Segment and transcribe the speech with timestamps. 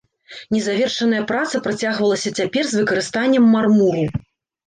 [0.53, 4.03] Незавершаная праца працягвалася цяпер з выкарыстаннем мармуру.